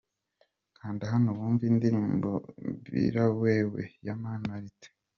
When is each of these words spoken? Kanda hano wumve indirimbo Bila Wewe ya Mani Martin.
Kanda 0.77 1.03
hano 1.11 1.29
wumve 1.37 1.63
indirimbo 1.71 2.29
Bila 2.91 3.23
Wewe 3.39 3.83
ya 4.05 4.15
Mani 4.21 4.45
Martin. 4.49 4.91